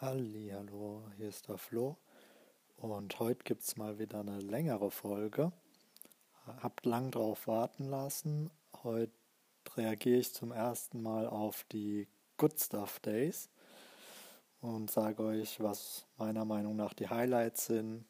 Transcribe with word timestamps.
Hallo, 0.00 1.02
hier 1.16 1.28
ist 1.28 1.48
der 1.48 1.58
Flo 1.58 1.96
und 2.76 3.18
heute 3.18 3.42
gibt 3.42 3.62
es 3.62 3.76
mal 3.76 3.98
wieder 3.98 4.20
eine 4.20 4.38
längere 4.38 4.92
Folge. 4.92 5.50
Habt 6.62 6.86
lang 6.86 7.10
drauf 7.10 7.48
warten 7.48 7.86
lassen. 7.86 8.48
Heute 8.84 9.10
reagiere 9.74 10.20
ich 10.20 10.32
zum 10.32 10.52
ersten 10.52 11.02
Mal 11.02 11.26
auf 11.26 11.64
die 11.72 12.06
Good 12.36 12.60
Stuff 12.60 13.00
Days 13.00 13.50
und 14.60 14.88
sage 14.88 15.20
euch, 15.20 15.58
was 15.58 16.06
meiner 16.16 16.44
Meinung 16.44 16.76
nach 16.76 16.94
die 16.94 17.08
Highlights 17.08 17.66
sind, 17.66 18.04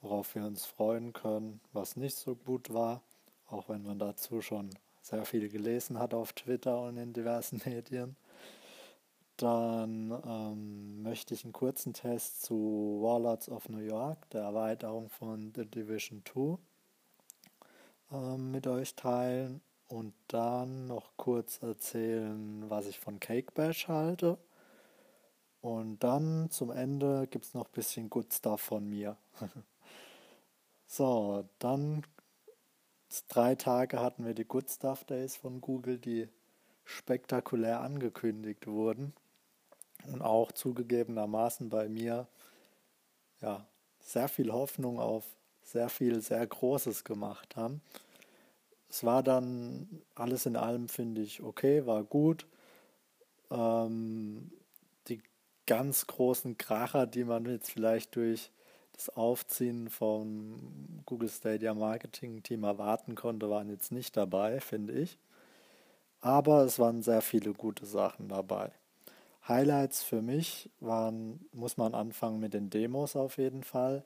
worauf 0.00 0.34
wir 0.34 0.44
uns 0.44 0.64
freuen 0.64 1.12
können, 1.12 1.60
was 1.72 1.94
nicht 1.94 2.16
so 2.16 2.34
gut 2.34 2.74
war, 2.74 3.00
auch 3.46 3.68
wenn 3.68 3.84
man 3.84 4.00
dazu 4.00 4.40
schon 4.40 4.70
sehr 5.02 5.24
viel 5.24 5.48
gelesen 5.48 6.00
hat 6.00 6.14
auf 6.14 6.32
Twitter 6.32 6.82
und 6.82 6.96
in 6.96 7.12
diversen 7.12 7.62
Medien. 7.64 8.16
Dann 9.36 10.12
ähm, 10.26 11.02
möchte 11.02 11.34
ich 11.34 11.44
einen 11.44 11.52
kurzen 11.52 11.94
Test 11.94 12.42
zu 12.42 13.00
Warlords 13.02 13.48
of 13.48 13.68
New 13.68 13.78
York, 13.78 14.28
der 14.30 14.42
Erweiterung 14.42 15.08
von 15.08 15.52
The 15.56 15.64
Division 15.64 16.22
2, 16.30 16.58
ähm, 18.12 18.50
mit 18.50 18.66
euch 18.66 18.94
teilen 18.94 19.60
und 19.88 20.14
dann 20.28 20.86
noch 20.86 21.16
kurz 21.16 21.62
erzählen, 21.62 22.68
was 22.68 22.86
ich 22.86 22.98
von 22.98 23.20
Cake 23.20 23.52
Bash 23.52 23.88
halte. 23.88 24.38
Und 25.60 26.00
dann 26.00 26.50
zum 26.50 26.70
Ende 26.70 27.26
gibt 27.28 27.46
es 27.46 27.54
noch 27.54 27.66
ein 27.66 27.72
bisschen 27.72 28.10
Good 28.10 28.32
Stuff 28.32 28.60
von 28.60 28.88
mir. 28.88 29.16
so, 30.86 31.48
dann 31.58 32.04
drei 33.28 33.54
Tage 33.54 34.00
hatten 34.00 34.24
wir 34.24 34.34
die 34.34 34.44
Good 34.44 34.70
Stuff 34.70 35.04
Days 35.04 35.36
von 35.36 35.60
Google, 35.60 35.98
die 35.98 36.28
spektakulär 36.84 37.80
angekündigt 37.80 38.66
wurden 38.66 39.14
und 40.10 40.22
auch 40.22 40.52
zugegebenermaßen 40.52 41.68
bei 41.68 41.88
mir 41.88 42.26
ja, 43.40 43.66
sehr 44.00 44.28
viel 44.28 44.52
Hoffnung 44.52 44.98
auf 44.98 45.24
sehr 45.64 45.88
viel, 45.88 46.20
sehr 46.20 46.46
Großes 46.46 47.04
gemacht 47.04 47.56
haben. 47.56 47.80
Es 48.88 49.04
war 49.04 49.22
dann 49.22 50.02
alles 50.14 50.46
in 50.46 50.56
allem, 50.56 50.88
finde 50.88 51.22
ich, 51.22 51.42
okay, 51.42 51.86
war 51.86 52.04
gut. 52.04 52.46
Ähm, 53.50 54.52
die 55.08 55.22
ganz 55.66 56.06
großen 56.06 56.58
Kracher, 56.58 57.06
die 57.06 57.24
man 57.24 57.46
jetzt 57.46 57.70
vielleicht 57.70 58.16
durch 58.16 58.50
das 58.92 59.08
Aufziehen 59.08 59.88
vom 59.88 61.02
Google 61.06 61.30
Stadia 61.30 61.72
Marketing 61.72 62.42
Team 62.42 62.64
erwarten 62.64 63.14
konnte, 63.14 63.48
waren 63.48 63.70
jetzt 63.70 63.92
nicht 63.92 64.16
dabei, 64.16 64.60
finde 64.60 64.92
ich. 64.92 65.18
Aber 66.20 66.64
es 66.64 66.78
waren 66.78 67.02
sehr 67.02 67.22
viele 67.22 67.54
gute 67.54 67.86
Sachen 67.86 68.28
dabei. 68.28 68.72
Highlights 69.48 70.02
für 70.02 70.22
mich 70.22 70.70
waren, 70.80 71.44
muss 71.52 71.76
man 71.76 71.94
anfangen 71.94 72.40
mit 72.40 72.54
den 72.54 72.70
Demos 72.70 73.16
auf 73.16 73.38
jeden 73.38 73.64
Fall. 73.64 74.04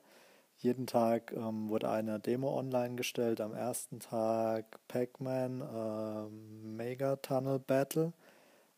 Jeden 0.57 0.87
Tag 0.87 1.31
ähm, 1.33 1.69
wurde 1.69 1.89
eine 1.89 2.19
Demo 2.19 2.57
online 2.57 2.95
gestellt. 2.95 3.41
Am 3.41 3.53
ersten 3.53 3.99
Tag 3.99 4.79
Pac-Man 4.87 5.61
ähm, 5.61 6.75
Mega 6.75 7.17
Tunnel 7.17 7.59
Battle. 7.59 8.13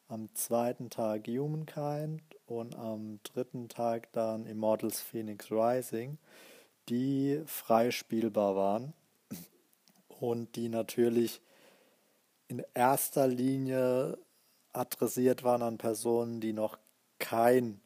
Am 0.09 0.27
zweiten 0.35 0.89
Tag 0.89 1.27
Humankind 1.27 2.21
und 2.47 2.75
am 2.75 3.19
dritten 3.23 3.69
Tag 3.69 4.11
dann 4.11 4.47
Immortals 4.47 4.99
Phoenix 4.99 5.52
Rising, 5.52 6.17
die 6.89 7.43
frei 7.45 7.91
spielbar 7.91 8.55
waren 8.55 8.93
und 10.19 10.55
die 10.55 10.67
natürlich 10.67 11.41
in 12.47 12.63
erster 12.73 13.27
Linie 13.27 14.17
adressiert 14.73 15.44
waren 15.44 15.61
an 15.61 15.77
Personen, 15.77 16.42
die 16.42 16.54
noch 16.54 16.77
kein 17.20 17.82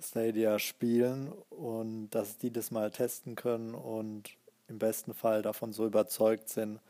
Stadia 0.00 0.58
spielen 0.58 1.32
und 1.50 2.10
dass 2.10 2.36
die 2.36 2.52
das 2.52 2.70
mal 2.70 2.90
testen 2.90 3.34
können 3.34 3.74
und 3.74 4.30
im 4.68 4.78
besten 4.78 5.14
Fall 5.14 5.42
davon 5.42 5.72
so 5.72 5.86
überzeugt 5.86 6.48
sind, 6.48 6.80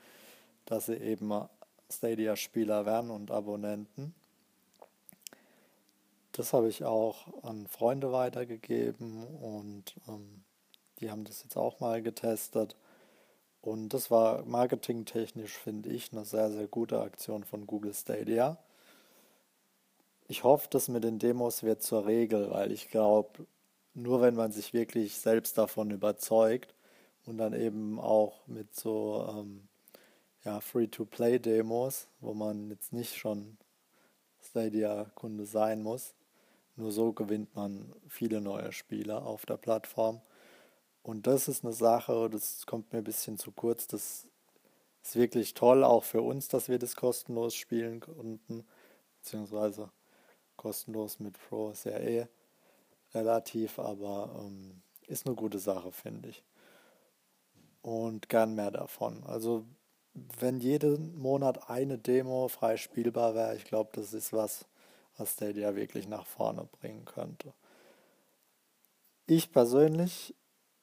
dass 0.65 0.87
sie 0.87 0.97
eben 0.97 1.33
Stadia-Spieler 1.91 2.87
werden 2.87 3.11
und 3.11 3.31
Abonnenten. 3.31 4.15
Das 6.33 6.53
habe 6.53 6.69
ich 6.69 6.85
auch 6.85 7.45
an 7.45 7.67
Freunde 7.67 8.13
weitergegeben 8.13 9.25
und 9.39 9.95
ähm, 10.09 10.43
die 11.01 11.11
haben 11.11 11.25
das 11.25 11.43
jetzt 11.43 11.57
auch 11.57 11.81
mal 11.81 12.03
getestet. 12.03 12.77
Und 13.63 13.91
das 13.91 14.11
war 14.11 14.45
marketingtechnisch, 14.45 15.53
finde 15.53 15.91
ich, 15.91 16.13
eine 16.13 16.25
sehr, 16.25 16.51
sehr 16.51 16.67
gute 16.67 17.01
Aktion 17.01 17.45
von 17.45 17.67
Google 17.67 17.95
Stadia 17.95 18.59
ich 20.29 20.45
hoffe, 20.45 20.69
das 20.71 20.89
mit 20.89 21.05
den 21.05 21.19
Demos 21.19 21.63
wird 21.63 21.83
zur 21.83 22.07
Regel, 22.07 22.51
weil 22.51 22.73
ich 22.73 22.89
glaube, 22.91 23.47
nur 23.95 24.21
wenn 24.21 24.35
man 24.35 24.53
sich 24.53 24.73
wirklich 24.73 25.17
selbst 25.17 25.57
davon 25.59 25.91
überzeugt 25.91 26.75
und 27.25 27.39
dann 27.39 27.53
eben 27.53 28.01
auch 28.01 28.47
mit 28.47 28.75
so 28.75 29.27
ähm, 29.31 29.69
ja, 30.45 30.61
Free-to-Play-Demos, 30.61 32.09
wo 32.21 32.35
man 32.35 32.71
jetzt 32.71 32.93
nicht 32.93 33.17
schon 33.17 33.57
Stadia-Kunde 34.43 35.45
sein 35.47 35.83
muss, 35.83 36.15
nur 36.77 36.93
so 36.93 37.13
gewinnt 37.13 37.55
man 37.55 37.93
viele 38.09 38.41
neue 38.41 38.73
Spieler 38.73 39.25
auf 39.25 39.47
der 39.47 39.57
Plattform. 39.57 40.21
Und 41.03 41.27
das 41.27 41.49
ist 41.49 41.65
eine 41.65 41.73
Sache, 41.73 42.29
das 42.31 42.67
kommt 42.67 42.93
mir 42.93 42.99
ein 42.99 43.05
bisschen 43.05 43.39
zu 43.39 43.51
kurz. 43.53 43.87
Das 43.87 44.27
ist 45.03 45.17
wirklich 45.17 45.55
toll, 45.55 45.85
auch 45.85 46.05
für 46.05 46.21
uns, 46.21 46.49
dass 46.49 46.69
wir 46.69 46.79
das 46.79 46.97
kostenlos 46.97 47.55
spielen 47.55 48.01
konnten, 48.01 48.67
beziehungsweise 49.23 49.91
kostenlos 50.57 51.21
mit 51.21 51.39
Pro 51.49 51.71
ist 51.71 51.85
ja 51.85 51.99
eh 51.99 52.27
relativ, 53.15 53.79
aber 53.79 54.31
ähm, 54.41 54.83
ist 55.07 55.27
eine 55.27 55.35
gute 55.35 55.59
Sache, 55.59 55.93
finde 55.93 56.29
ich. 56.29 56.43
Und 57.83 58.29
gern 58.29 58.55
mehr 58.55 58.71
davon. 58.71 59.23
Also 59.25 59.65
wenn 60.39 60.61
jeden 60.61 61.17
Monat 61.19 61.69
eine 61.71 61.99
Demo 61.99 62.49
frei 62.49 62.77
spielbar 62.77 63.35
wäre, 63.35 63.57
ich 63.57 63.65
glaube, 63.65 63.91
das 63.93 64.13
ist 64.13 64.33
was, 64.33 64.67
was 65.17 65.35
Stadia 65.35 65.77
wirklich 65.77 66.09
nach 66.09 66.27
vorne 66.27 66.69
bringen 66.81 67.05
könnte. 67.05 67.53
Ich 69.27 69.53
persönlich 69.53 70.35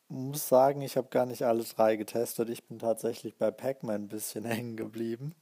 muss 0.10 0.48
sagen, 0.48 0.82
ich 0.82 0.98
habe 0.98 1.08
gar 1.10 1.26
nicht 1.26 1.44
alle 1.44 1.64
drei 1.64 1.96
getestet. 1.96 2.50
Ich 2.50 2.64
bin 2.66 2.80
tatsächlich 2.80 3.36
bei 3.36 3.52
Pac-Man 3.52 4.04
ein 4.04 4.08
bisschen 4.08 4.46
hängen 4.46 4.78
geblieben. 4.78 5.34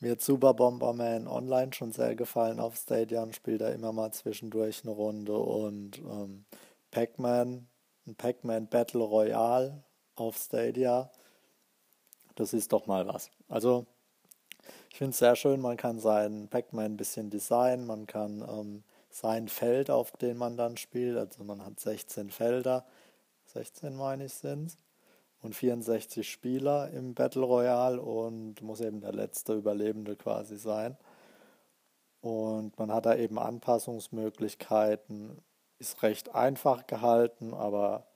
Mir 0.00 0.12
hat 0.12 0.20
Super 0.20 0.52
Bomberman 0.52 1.26
online 1.26 1.72
schon 1.72 1.92
sehr 1.92 2.14
gefallen. 2.14 2.60
Auf 2.60 2.76
Stadia 2.76 3.22
und 3.22 3.34
spielt 3.34 3.62
da 3.62 3.70
immer 3.70 3.92
mal 3.92 4.12
zwischendurch 4.12 4.82
eine 4.84 4.92
Runde 4.92 5.36
und 5.36 5.98
ähm, 5.98 6.44
Pac-Man, 6.90 7.66
ein 8.06 8.14
Pac-Man 8.14 8.68
Battle 8.68 9.02
Royale 9.02 9.82
auf 10.14 10.36
Stadia, 10.36 11.10
das 12.34 12.52
ist 12.52 12.72
doch 12.72 12.86
mal 12.86 13.06
was. 13.06 13.30
Also 13.48 13.86
ich 14.90 14.98
finde 14.98 15.10
es 15.10 15.18
sehr 15.18 15.36
schön, 15.36 15.60
man 15.60 15.76
kann 15.76 15.98
seinen 15.98 16.48
Pac-Man 16.48 16.92
ein 16.92 16.96
bisschen 16.96 17.30
designen, 17.30 17.86
man 17.86 18.06
kann 18.06 18.42
ähm, 18.48 18.84
sein 19.10 19.48
Feld, 19.48 19.90
auf 19.90 20.12
dem 20.12 20.36
man 20.36 20.56
dann 20.56 20.76
spielt, 20.76 21.16
also 21.16 21.42
man 21.44 21.64
hat 21.64 21.80
16 21.80 22.30
Felder, 22.30 22.84
16 23.46 23.96
meine 23.96 24.26
ich 24.26 24.34
sind 24.34 24.66
es 24.66 24.78
und 25.42 25.54
64 25.54 26.30
Spieler 26.30 26.90
im 26.90 27.14
Battle 27.14 27.44
Royale 27.44 28.00
und 28.00 28.62
muss 28.62 28.80
eben 28.80 29.00
der 29.00 29.12
letzte 29.12 29.54
Überlebende 29.54 30.16
quasi 30.16 30.56
sein. 30.56 30.96
Und 32.20 32.78
man 32.78 32.92
hat 32.92 33.06
da 33.06 33.14
eben 33.14 33.38
Anpassungsmöglichkeiten, 33.38 35.38
ist 35.78 36.02
recht 36.02 36.34
einfach 36.34 36.86
gehalten, 36.86 37.54
aber 37.54 38.06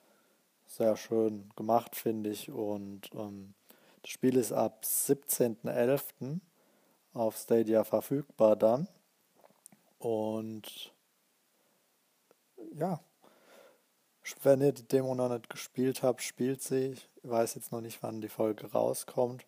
sehr 0.67 0.97
schön 0.97 1.51
gemacht, 1.57 1.95
finde 1.95 2.31
ich. 2.31 2.51
Und 2.51 3.11
ähm, 3.15 3.55
das 4.03 4.11
Spiel 4.11 4.37
ist 4.37 4.53
ab 4.53 4.83
17.11. 4.85 6.41
auf 7.13 7.37
Stadia 7.37 7.85
verfügbar 7.85 8.57
dann. 8.57 8.89
Und 9.99 10.93
ja, 12.75 13.01
wenn 14.43 14.61
ihr 14.61 14.73
die 14.73 14.87
Demo 14.87 15.15
noch 15.15 15.29
nicht 15.29 15.51
gespielt 15.51 16.03
habt, 16.03 16.23
spielt 16.23 16.63
sie. 16.63 16.95
Ich 17.23 17.29
weiß 17.29 17.55
jetzt 17.57 17.71
noch 17.71 17.83
nicht, 17.83 18.03
wann 18.03 18.23
die 18.23 18.29
Folge 18.29 18.73
rauskommt. 18.73 19.47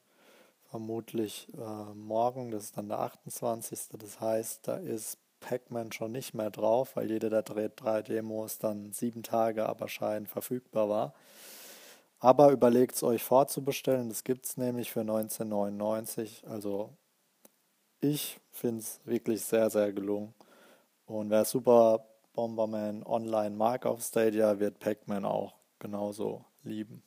Vermutlich 0.65 1.49
äh, 1.55 1.95
morgen, 1.95 2.51
das 2.51 2.65
ist 2.65 2.77
dann 2.77 2.89
der 2.89 3.01
28. 3.01 3.89
Das 3.99 4.21
heißt, 4.21 4.69
da 4.69 4.77
ist 4.77 5.19
Pac-Man 5.41 5.91
schon 5.93 6.13
nicht 6.13 6.35
mehr 6.35 6.51
drauf, 6.51 6.97
weil 6.97 7.11
jede 7.11 7.31
der 7.31 7.43
drei 7.43 8.03
Demos 8.03 8.59
dann 8.59 8.93
sieben 8.93 9.23
Tage 9.23 9.67
aber 9.67 9.89
scheinen 9.89 10.27
verfügbar 10.27 10.89
war. 10.89 11.15
Aber 12.21 12.53
überlegt 12.53 12.95
es 12.95 13.03
euch 13.03 13.25
vorzubestellen, 13.25 14.09
das 14.09 14.23
gibt 14.23 14.47
es 14.47 14.57
nämlich 14.57 14.93
für 14.93 15.01
1999. 15.01 16.45
Also 16.47 16.91
ich 18.01 18.39
finde 18.51 18.81
es 18.81 19.01
wirklich 19.05 19.43
sehr, 19.45 19.71
sehr 19.71 19.93
gelungen. 19.93 20.35
Und 21.07 21.31
wer 21.31 21.45
super 21.47 22.05
Bomberman 22.35 23.03
online 23.05 23.57
mag 23.57 23.87
auf 23.87 24.03
Stadia, 24.03 24.59
wird 24.59 24.79
Pac-Man 24.79 25.25
auch 25.25 25.55
genauso 25.79 26.45
lieben. 26.63 27.03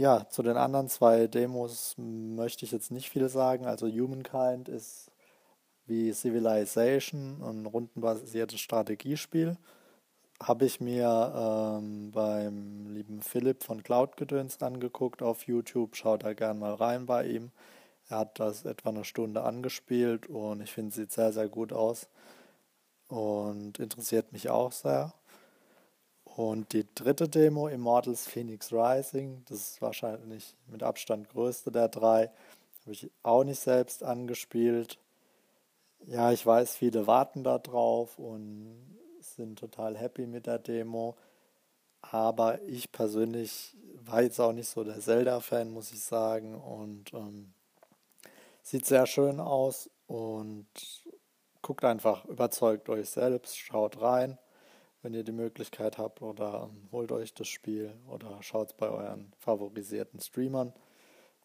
Ja, 0.00 0.26
zu 0.30 0.42
den 0.42 0.56
anderen 0.56 0.88
zwei 0.88 1.26
Demos 1.26 1.94
möchte 1.98 2.64
ich 2.64 2.72
jetzt 2.72 2.90
nicht 2.90 3.10
viel 3.10 3.28
sagen. 3.28 3.66
Also 3.66 3.86
Humankind 3.86 4.66
ist 4.70 5.10
wie 5.84 6.10
Civilization, 6.14 7.42
ein 7.42 7.66
rundenbasiertes 7.66 8.60
Strategiespiel. 8.60 9.58
Habe 10.42 10.64
ich 10.64 10.80
mir 10.80 11.34
ähm, 11.36 12.12
beim 12.12 12.88
lieben 12.94 13.20
Philipp 13.20 13.62
von 13.62 13.82
Cloud-Gedöns 13.82 14.62
angeguckt 14.62 15.22
auf 15.22 15.46
YouTube. 15.46 15.94
Schaut 15.96 16.24
da 16.24 16.32
gern 16.32 16.58
mal 16.60 16.72
rein 16.74 17.04
bei 17.04 17.26
ihm. 17.26 17.50
Er 18.08 18.20
hat 18.20 18.40
das 18.40 18.64
etwa 18.64 18.88
eine 18.88 19.04
Stunde 19.04 19.42
angespielt 19.42 20.28
und 20.28 20.62
ich 20.62 20.72
finde, 20.72 20.90
es 20.90 20.96
sieht 20.96 21.12
sehr, 21.12 21.34
sehr 21.34 21.50
gut 21.50 21.74
aus 21.74 22.08
und 23.08 23.78
interessiert 23.78 24.32
mich 24.32 24.48
auch 24.48 24.72
sehr. 24.72 25.12
Und 26.36 26.72
die 26.72 26.86
dritte 26.94 27.28
Demo, 27.28 27.68
Immortals 27.68 28.26
Phoenix 28.26 28.72
Rising, 28.72 29.44
das 29.48 29.58
ist 29.58 29.82
wahrscheinlich 29.82 30.54
mit 30.68 30.82
Abstand 30.82 31.28
größte 31.28 31.72
der 31.72 31.88
drei, 31.88 32.30
habe 32.82 32.92
ich 32.92 33.10
auch 33.22 33.44
nicht 33.44 33.60
selbst 33.60 34.02
angespielt. 34.02 34.98
Ja, 36.06 36.32
ich 36.32 36.46
weiß, 36.46 36.76
viele 36.76 37.06
warten 37.06 37.44
da 37.44 37.58
drauf 37.58 38.18
und 38.18 38.96
sind 39.20 39.58
total 39.58 39.96
happy 39.96 40.26
mit 40.26 40.46
der 40.46 40.58
Demo. 40.58 41.16
Aber 42.00 42.62
ich 42.62 42.90
persönlich 42.90 43.76
war 44.04 44.22
jetzt 44.22 44.40
auch 44.40 44.52
nicht 44.52 44.68
so 44.68 44.84
der 44.84 45.00
Zelda-Fan, 45.00 45.70
muss 45.70 45.92
ich 45.92 46.02
sagen. 46.02 46.54
Und 46.54 47.12
ähm, 47.12 47.52
sieht 48.62 48.86
sehr 48.86 49.06
schön 49.06 49.40
aus 49.40 49.90
und 50.06 50.66
guckt 51.60 51.84
einfach, 51.84 52.24
überzeugt 52.24 52.88
euch 52.88 53.10
selbst, 53.10 53.58
schaut 53.58 54.00
rein, 54.00 54.38
wenn 55.02 55.14
ihr 55.14 55.24
die 55.24 55.32
Möglichkeit 55.32 55.98
habt 55.98 56.22
oder 56.22 56.70
ähm, 56.70 56.88
holt 56.92 57.12
euch 57.12 57.34
das 57.34 57.48
Spiel 57.48 57.94
oder 58.08 58.42
schaut 58.42 58.68
es 58.68 58.74
bei 58.74 58.88
euren 58.88 59.32
favorisierten 59.38 60.20
Streamern. 60.20 60.72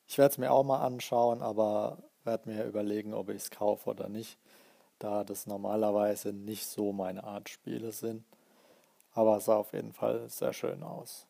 Ich 0.08 0.18
werde 0.18 0.34
es 0.34 0.38
mir 0.38 0.52
auch 0.52 0.64
mal 0.64 0.86
anschauen, 0.86 1.42
aber 1.42 2.04
werde 2.24 2.50
mir 2.50 2.66
überlegen, 2.66 3.14
ob 3.14 3.30
ich 3.30 3.44
es 3.44 3.52
kaufe 3.52 3.90
oder 3.90 4.10
nicht, 4.10 4.38
da 5.00 5.24
das 5.24 5.48
normalerweise 5.48 6.34
nicht 6.34 6.68
so 6.68 6.92
meine 6.92 7.24
Art 7.24 7.50
Spiele 7.50 7.92
sind. 7.92 8.24
Aber 9.14 9.38
es 9.38 9.46
sah 9.46 9.56
auf 9.56 9.74
jeden 9.74 9.94
Fall 9.94 10.30
sehr 10.30 10.54
schön 10.54 10.84
aus. 10.84 11.28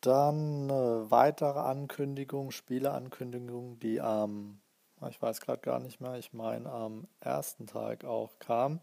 Dann 0.00 0.70
eine 0.70 1.10
weitere 1.10 1.58
Ankündigung, 1.58 2.50
Spieleankündigung, 2.50 3.78
die 3.80 4.00
am 4.00 4.60
ich 5.08 5.20
weiß 5.20 5.40
gerade 5.40 5.60
gar 5.60 5.80
nicht 5.80 6.00
mehr, 6.00 6.14
ich 6.14 6.32
meine 6.32 6.70
am 6.70 7.06
ersten 7.20 7.66
Tag 7.66 8.04
auch 8.04 8.38
kam. 8.38 8.80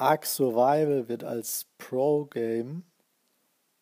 Ark 0.00 0.26
Survival 0.26 1.08
wird 1.08 1.24
als 1.24 1.66
Pro-Game 1.78 2.84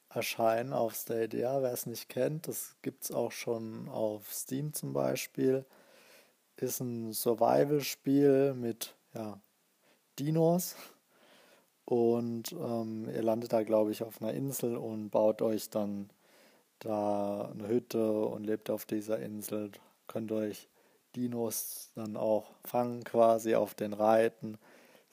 erscheinen 0.09 0.73
auf 0.73 0.95
Stadia. 0.95 1.63
Wer 1.63 1.73
es 1.73 1.85
nicht 1.85 2.09
kennt, 2.09 2.49
das 2.49 2.77
gibt 2.81 3.05
es 3.05 3.11
auch 3.11 3.33
schon 3.33 3.89
auf 3.89 4.33
Steam 4.33 4.73
zum 4.73 4.95
Beispiel. 4.95 5.67
Ist 6.57 6.81
ein 6.81 7.13
Survival-Spiel 7.13 8.55
mit 8.55 8.95
ja, 9.15 9.39
Dinos. 10.19 10.77
Und 11.85 12.53
ähm, 12.53 13.11
ihr 13.15 13.23
landet 13.23 13.53
da, 13.53 13.63
glaube 13.63 13.93
ich, 13.93 14.03
auf 14.03 14.23
einer 14.23 14.33
Insel 14.33 14.77
und 14.77 15.11
baut 15.11 15.43
euch 15.43 15.69
dann 15.69 16.09
da 16.79 17.51
eine 17.53 17.69
Hütte 17.69 18.25
und 18.25 18.45
lebt 18.45 18.71
auf 18.71 18.87
dieser 18.87 19.19
Insel 19.19 19.71
könnt 20.07 20.33
euch 20.33 20.69
Dinos 21.15 21.91
dann 21.95 22.17
auch 22.17 22.55
fangen 22.65 23.05
quasi 23.05 23.55
auf 23.55 23.75
den 23.75 23.93
Reiten. 23.93 24.59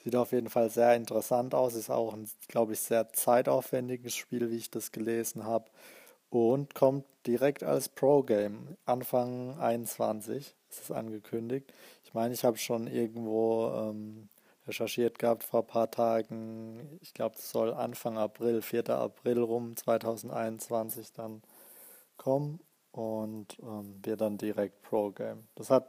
Sieht 0.04 0.16
auf 0.16 0.32
jeden 0.32 0.50
Fall 0.50 0.68
sehr 0.68 0.94
interessant 0.94 1.54
aus, 1.54 1.74
ist 1.74 1.88
auch 1.88 2.12
ein, 2.12 2.28
glaube 2.48 2.74
ich, 2.74 2.80
sehr 2.80 3.10
zeitaufwendiges 3.14 4.14
Spiel, 4.14 4.50
wie 4.50 4.56
ich 4.58 4.70
das 4.70 4.92
gelesen 4.92 5.44
habe. 5.44 5.70
Und 6.28 6.74
kommt 6.74 7.06
direkt 7.26 7.62
als 7.62 7.88
Pro-Game. 7.88 8.76
Anfang 8.84 9.58
21 9.58 10.54
ist 10.68 10.82
es 10.82 10.90
angekündigt. 10.90 11.72
Ich 12.04 12.12
meine, 12.12 12.34
ich 12.34 12.44
habe 12.44 12.58
schon 12.58 12.86
irgendwo 12.86 13.70
ähm, 13.74 14.28
recherchiert 14.66 15.18
gehabt 15.18 15.42
vor 15.42 15.60
ein 15.60 15.66
paar 15.66 15.90
Tagen. 15.90 16.98
Ich 17.00 17.14
glaube, 17.14 17.36
es 17.38 17.50
soll 17.50 17.72
Anfang 17.72 18.18
April, 18.18 18.60
4. 18.60 18.90
April 18.90 19.40
rum 19.40 19.74
2021 19.74 21.12
dann 21.12 21.40
kommen 22.18 22.60
und 22.92 23.56
ähm, 23.62 24.00
wir 24.02 24.16
dann 24.16 24.36
direkt 24.36 24.82
Pro 24.82 25.12
Game. 25.12 25.48
Das 25.54 25.70
hat 25.70 25.86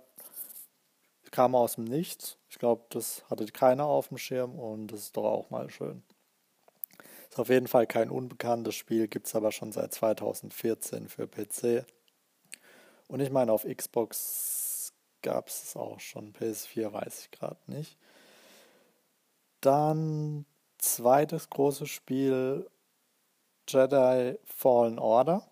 kam 1.35 1.53
aus 1.53 1.75
dem 1.75 1.83
Nichts. 1.83 2.37
Ich 2.49 2.59
glaube, 2.59 2.85
das 2.89 3.25
hatte 3.29 3.45
keiner 3.47 3.85
auf 3.85 4.07
dem 4.07 4.17
Schirm 4.17 4.57
und 4.57 4.87
das 4.87 5.01
ist 5.01 5.17
doch 5.17 5.25
auch 5.25 5.49
mal 5.49 5.69
schön. 5.69 6.01
Ist 7.29 7.37
auf 7.37 7.49
jeden 7.49 7.67
Fall 7.67 7.87
kein 7.87 8.09
unbekanntes 8.09 8.75
Spiel, 8.75 9.09
gibt 9.09 9.27
es 9.27 9.35
aber 9.35 9.51
schon 9.51 9.73
seit 9.73 9.93
2014 9.93 11.09
für 11.09 11.27
PC. 11.27 11.85
Und 13.09 13.19
ich 13.19 13.31
meine, 13.31 13.51
auf 13.51 13.65
Xbox 13.65 14.93
gab 15.21 15.49
es 15.49 15.75
auch 15.75 15.99
schon, 15.99 16.31
PS4 16.31 16.93
weiß 16.93 17.19
ich 17.19 17.31
gerade 17.31 17.59
nicht. 17.67 17.97
Dann 19.59 20.45
zweites 20.77 21.49
großes 21.49 21.89
Spiel, 21.89 22.69
Jedi 23.67 24.39
Fallen 24.45 24.99
Order 24.99 25.45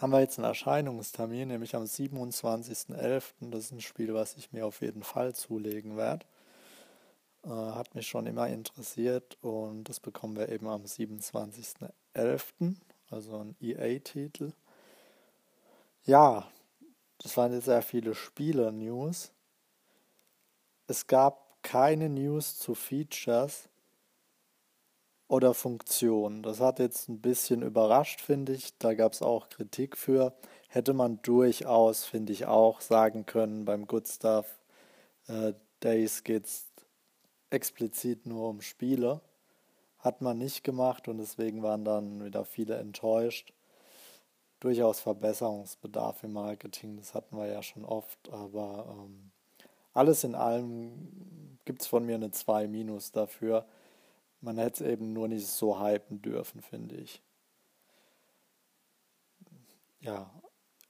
haben 0.00 0.12
wir 0.12 0.20
jetzt 0.20 0.38
einen 0.38 0.46
Erscheinungstermin, 0.46 1.48
nämlich 1.48 1.76
am 1.76 1.84
27.11. 1.84 3.22
Das 3.50 3.64
ist 3.64 3.72
ein 3.72 3.80
Spiel, 3.82 4.14
was 4.14 4.34
ich 4.36 4.50
mir 4.52 4.66
auf 4.66 4.80
jeden 4.80 5.02
Fall 5.02 5.34
zulegen 5.34 5.96
werde. 5.98 6.24
Äh, 7.44 7.48
hat 7.48 7.94
mich 7.94 8.08
schon 8.08 8.26
immer 8.26 8.48
interessiert 8.48 9.36
und 9.42 9.84
das 9.84 10.00
bekommen 10.00 10.36
wir 10.36 10.48
eben 10.48 10.68
am 10.68 10.84
27.11., 10.84 12.76
also 13.10 13.38
ein 13.38 13.56
EA-Titel. 13.60 14.52
Ja, 16.04 16.50
das 17.18 17.36
waren 17.36 17.52
jetzt 17.52 17.66
sehr 17.66 17.82
viele 17.82 18.14
Spieler-News. 18.14 19.32
Es 20.86 21.06
gab 21.06 21.62
keine 21.62 22.08
News 22.08 22.58
zu 22.58 22.74
Features, 22.74 23.69
oder 25.30 25.54
Funktion. 25.54 26.42
Das 26.42 26.58
hat 26.58 26.80
jetzt 26.80 27.08
ein 27.08 27.20
bisschen 27.20 27.62
überrascht, 27.62 28.20
finde 28.20 28.52
ich. 28.52 28.76
Da 28.78 28.94
gab 28.94 29.12
es 29.12 29.22
auch 29.22 29.48
Kritik 29.48 29.96
für. 29.96 30.34
Hätte 30.68 30.92
man 30.92 31.22
durchaus, 31.22 32.04
finde 32.04 32.32
ich, 32.32 32.46
auch 32.46 32.80
sagen 32.80 33.26
können, 33.26 33.64
beim 33.64 33.86
Good 33.86 34.08
Stuff 34.08 34.58
äh, 35.28 35.52
Days 35.84 36.24
geht 36.24 36.46
es 36.46 36.66
explizit 37.50 38.26
nur 38.26 38.48
um 38.48 38.60
Spiele. 38.60 39.20
Hat 40.00 40.20
man 40.20 40.36
nicht 40.36 40.64
gemacht 40.64 41.06
und 41.06 41.18
deswegen 41.18 41.62
waren 41.62 41.84
dann 41.84 42.24
wieder 42.24 42.44
viele 42.44 42.76
enttäuscht. 42.78 43.52
Durchaus 44.58 44.98
Verbesserungsbedarf 44.98 46.24
im 46.24 46.32
Marketing, 46.32 46.96
das 46.96 47.14
hatten 47.14 47.36
wir 47.36 47.46
ja 47.46 47.62
schon 47.62 47.84
oft, 47.84 48.18
aber 48.30 48.84
ähm, 48.88 49.30
alles 49.94 50.24
in 50.24 50.34
allem 50.34 51.58
gibt 51.64 51.82
es 51.82 51.86
von 51.86 52.04
mir 52.04 52.16
eine 52.16 52.32
2 52.32 52.66
Minus 52.66 53.12
dafür. 53.12 53.64
Man 54.40 54.58
hätte 54.58 54.84
es 54.84 54.90
eben 54.90 55.12
nur 55.12 55.28
nicht 55.28 55.46
so 55.46 55.80
hypen 55.80 56.22
dürfen, 56.22 56.60
finde 56.62 56.96
ich. 56.96 57.22
Ja, 60.00 60.30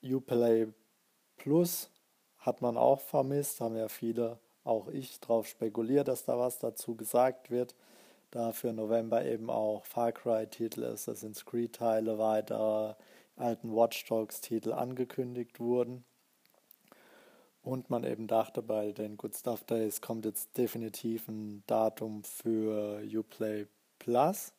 Uplay 0.03 0.69
Plus 1.37 1.91
hat 2.39 2.63
man 2.63 2.77
auch 2.77 3.01
vermisst, 3.01 3.61
haben 3.61 3.77
ja 3.77 3.89
viele, 3.89 4.39
auch 4.63 4.89
ich, 4.89 5.19
darauf 5.21 5.47
spekuliert, 5.47 6.09
dass 6.09 6.25
da 6.25 6.39
was 6.39 6.59
dazu 6.59 6.95
gesagt 6.95 7.51
wird. 7.51 7.75
Da 8.31 8.53
für 8.53 8.73
November 8.73 9.25
eben 9.25 9.51
auch 9.51 9.85
Far 9.85 10.13
Cry-Titel, 10.13 10.85
Assassin's 10.85 11.45
Creed-Teile, 11.45 12.19
weitere 12.19 12.95
alten 13.37 13.75
Watch 13.75 14.05
Dogs-Titel 14.05 14.73
angekündigt 14.73 15.59
wurden. 15.59 16.05
Und 17.63 17.91
man 17.91 18.05
eben 18.05 18.27
dachte, 18.27 18.63
bei 18.63 18.93
den 18.93 19.17
Good 19.17 19.37
Stuff 19.37 19.65
Days 19.65 20.01
kommt 20.01 20.25
jetzt 20.25 20.57
definitiv 20.57 21.29
ein 21.29 21.63
Datum 21.67 22.25
für 22.25 23.03
Uplay 23.03 23.67
Plus. 23.99 24.53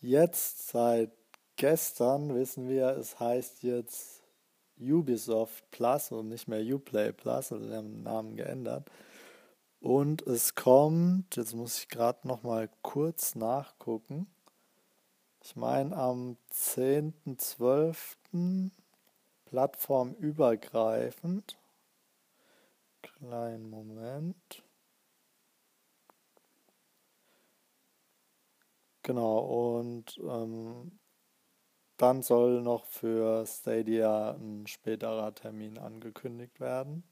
Jetzt 0.00 0.68
seit 0.68 1.10
gestern 1.56 2.34
wissen 2.34 2.68
wir, 2.68 2.96
es 2.98 3.18
heißt 3.18 3.62
jetzt 3.62 4.22
Ubisoft 4.78 5.70
Plus 5.70 6.12
und 6.12 6.28
nicht 6.28 6.48
mehr 6.48 6.60
Uplay 6.60 7.12
Plus, 7.12 7.52
also 7.52 7.68
wir 7.68 7.76
haben 7.76 7.92
den 7.92 8.02
Namen 8.02 8.36
geändert. 8.36 8.90
Und 9.80 10.26
es 10.26 10.54
kommt, 10.54 11.36
jetzt 11.36 11.54
muss 11.54 11.78
ich 11.78 11.88
gerade 11.88 12.28
noch 12.28 12.42
mal 12.42 12.68
kurz 12.82 13.34
nachgucken. 13.34 14.26
Ich 15.42 15.56
meine 15.56 15.96
am 15.96 16.36
10.12 16.52 18.70
plattformübergreifend. 19.46 21.56
Kleinen 23.02 23.70
Moment. 23.70 24.62
Genau, 29.02 29.78
und 29.78 30.18
ähm, 30.18 30.98
dann 31.96 32.22
soll 32.22 32.60
noch 32.60 32.84
für 32.86 33.46
Stadia 33.46 34.32
ein 34.32 34.66
späterer 34.66 35.34
Termin 35.34 35.78
angekündigt 35.78 36.60
werden. 36.60 37.04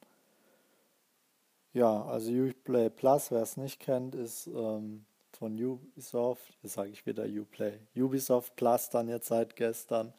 Ja, 1.73 2.05
also 2.05 2.31
Uplay 2.33 2.91
Plus, 2.91 3.31
wer 3.31 3.43
es 3.43 3.57
nicht 3.57 3.81
kennt, 3.81 4.15
ist 4.15 4.47
ähm, 4.49 5.07
von 5.33 5.55
Ubisoft, 5.61 6.57
jetzt 6.63 6.75
sage 6.75 6.91
ich 6.91 7.07
wieder 7.07 7.25
Uplay, 7.25 7.79
Ubisoft 7.97 8.55
Plus 8.57 8.91
dann 8.91 9.09
jetzt 9.09 9.29
seit 9.29 9.57
gestern 9.57 10.13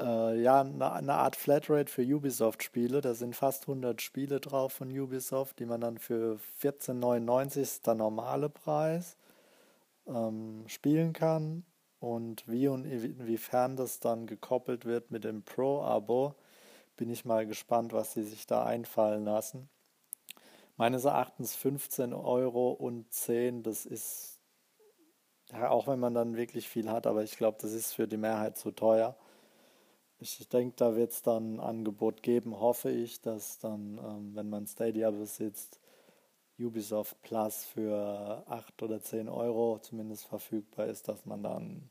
Äh, 0.00 0.40
ja, 0.42 0.60
eine, 0.60 0.92
eine 0.92 1.14
Art 1.14 1.36
Flatrate 1.36 1.90
für 1.90 2.02
Ubisoft-Spiele. 2.02 3.00
Da 3.00 3.14
sind 3.14 3.36
fast 3.36 3.62
100 3.68 4.02
Spiele 4.02 4.40
drauf 4.40 4.72
von 4.72 4.90
Ubisoft, 4.90 5.58
die 5.58 5.66
man 5.66 5.80
dann 5.80 5.98
für 5.98 6.38
14,99 6.60 7.60
ist 7.60 7.86
der 7.86 7.94
normale 7.94 8.48
Preis 8.48 9.16
ähm, 10.06 10.64
spielen 10.66 11.12
kann. 11.12 11.64
Und 12.00 12.46
wie 12.48 12.68
und 12.68 12.84
inwiefern 12.84 13.76
das 13.76 14.00
dann 14.00 14.26
gekoppelt 14.26 14.84
wird 14.84 15.10
mit 15.10 15.24
dem 15.24 15.42
Pro-Abo, 15.42 16.34
bin 16.96 17.10
ich 17.10 17.24
mal 17.24 17.46
gespannt, 17.46 17.92
was 17.92 18.12
sie 18.12 18.24
sich 18.24 18.46
da 18.46 18.64
einfallen 18.64 19.24
lassen. 19.24 19.68
Meines 20.76 21.04
Erachtens 21.04 21.54
15 21.56 22.12
Euro 22.12 22.72
und 22.72 23.10
10, 23.12 23.62
das 23.62 23.86
ist, 23.86 24.38
ja, 25.52 25.70
auch 25.70 25.86
wenn 25.86 26.00
man 26.00 26.14
dann 26.14 26.36
wirklich 26.36 26.68
viel 26.68 26.90
hat, 26.90 27.06
aber 27.06 27.22
ich 27.22 27.36
glaube, 27.36 27.58
das 27.60 27.72
ist 27.72 27.94
für 27.94 28.08
die 28.08 28.16
Mehrheit 28.16 28.58
zu 28.58 28.72
teuer. 28.72 29.16
Ich 30.26 30.48
denke, 30.48 30.74
da 30.76 30.96
wird 30.96 31.12
es 31.12 31.20
dann 31.20 31.56
ein 31.56 31.60
Angebot 31.60 32.22
geben, 32.22 32.58
hoffe 32.58 32.90
ich, 32.90 33.20
dass 33.20 33.58
dann, 33.58 33.98
ähm, 33.98 34.34
wenn 34.34 34.48
man 34.48 34.66
Stadia 34.66 35.10
besitzt, 35.10 35.78
Ubisoft 36.58 37.20
Plus 37.20 37.66
für 37.66 38.42
8 38.48 38.82
oder 38.82 39.02
10 39.02 39.28
Euro 39.28 39.78
zumindest 39.82 40.24
verfügbar 40.26 40.86
ist, 40.86 41.08
dass 41.08 41.26
man 41.26 41.42
da 41.42 41.56
einen 41.56 41.90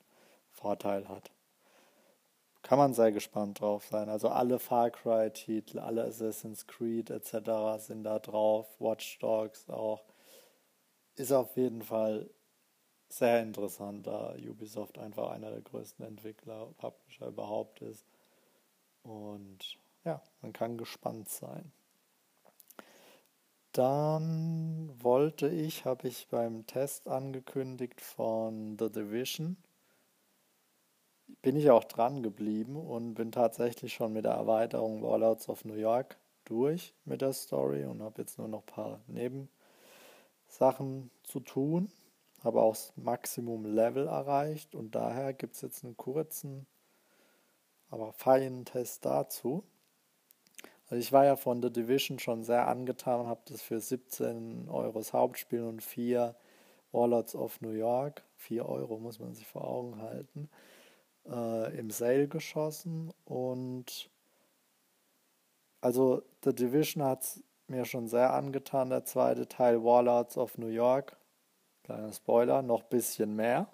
Vorteil 0.50 1.08
hat. 1.08 1.30
Kann 2.64 2.80
man 2.80 2.96
sehr 2.96 3.12
gespannt 3.12 3.60
drauf 3.60 3.86
sein. 3.86 4.10
Also 4.10 4.30
alle 4.30 4.58
Far 4.58 4.90
Cry-Titel, 4.90 5.78
alle 5.78 6.04
Assassin's 6.06 6.66
Creed 6.66 7.12
etc. 7.12 7.78
sind 7.78 8.04
da 8.04 8.18
drauf, 8.18 8.66
Watch 8.80 9.20
Dogs 9.20 9.70
auch. 9.70 10.02
Ist 11.18 11.32
auf 11.32 11.56
jeden 11.56 11.84
Fall 11.84 12.28
sehr 13.10 13.44
interessant, 13.44 14.08
da 14.08 14.34
Ubisoft 14.38 14.98
einfach 14.98 15.30
einer 15.30 15.52
der 15.52 15.62
größten 15.62 16.04
Entwickler, 16.04 16.74
Publisher 16.78 17.28
überhaupt 17.28 17.80
ist. 17.84 18.04
Und 19.04 19.78
ja, 20.04 20.22
man 20.42 20.54
kann 20.54 20.78
gespannt 20.78 21.30
sein. 21.30 21.72
Dann 23.74 24.92
wollte 25.02 25.48
ich, 25.50 25.86
habe 25.86 26.08
ich 26.08 26.28
beim 26.28 26.68
Test 26.68 27.08
angekündigt 27.08 28.02
von 28.02 28.78
The 28.78 28.92
Division. 28.92 29.58
Bin 31.42 31.56
ich 31.56 31.72
auch 31.72 31.84
dran 31.84 32.22
geblieben 32.22 32.76
und 32.76 33.16
bin 33.16 33.32
tatsächlich 33.32 33.94
schon 33.94 34.14
mit 34.14 34.26
der 34.26 34.34
Erweiterung 34.34 35.02
Warlords 35.02 35.50
of 35.50 35.66
New 35.66 35.74
York 35.74 36.18
durch 36.46 36.94
mit 37.06 37.22
der 37.22 37.34
Story 37.34 37.86
und 37.86 38.04
habe 38.04 38.22
jetzt 38.22 38.38
nur 38.38 38.48
noch 38.48 38.62
ein 38.62 38.68
paar 38.68 39.00
Nebensachen 39.08 39.50
zu 41.24 41.40
tun. 41.40 41.92
Habe 42.44 42.62
auch 42.62 42.74
das 42.74 42.94
Maximum 42.96 43.66
Level 43.66 44.06
erreicht 44.08 44.76
und 44.76 44.94
daher 44.94 45.34
gibt 45.34 45.56
es 45.56 45.62
jetzt 45.62 45.84
einen 45.84 45.98
kurzen 45.98 46.68
aber 47.94 48.12
feinen 48.12 48.66
Test 48.66 49.06
dazu. 49.06 49.64
Also 50.90 50.96
ich 51.00 51.12
war 51.14 51.26
ja 51.26 51.36
von 51.36 51.62
The 51.62 51.72
Division 51.72 52.18
schon 52.20 52.44
sehr 52.44 52.68
angetan 52.68 53.22
und 53.22 53.28
habe 53.28 53.42
das 53.46 53.62
für 53.62 53.80
17 53.80 54.68
Euro 54.68 54.98
das 54.98 55.14
Hauptspiel 55.14 55.62
und 55.62 55.82
4 55.82 56.36
Warlords 56.92 57.36
of 57.36 57.62
New 57.62 57.72
York, 57.72 58.24
4 58.38 58.68
Euro 58.68 58.98
muss 58.98 59.20
man 59.20 59.34
sich 59.34 59.48
vor 59.48 59.68
Augen 59.68 60.02
halten, 60.02 60.50
äh, 61.28 61.78
im 61.78 61.92
Sale 61.92 62.28
geschossen. 62.28 63.14
Und 63.26 64.10
also 65.82 66.24
The 66.44 66.54
Division 66.54 67.04
hat 67.04 67.24
es 67.24 67.44
mir 67.68 67.86
schon 67.86 68.08
sehr 68.08 68.34
angetan, 68.34 68.90
der 68.90 69.06
zweite 69.06 69.48
Teil 69.48 69.84
Warlords 69.84 70.38
of 70.38 70.58
New 70.58 70.68
York. 70.68 71.16
Kleiner 71.84 72.12
Spoiler, 72.12 72.62
noch 72.62 72.84
ein 72.84 72.90
bisschen 72.90 73.36
mehr. 73.36 73.68